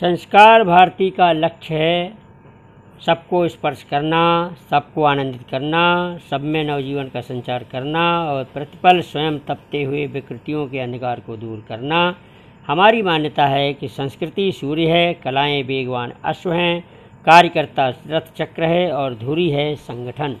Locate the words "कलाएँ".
15.14-15.62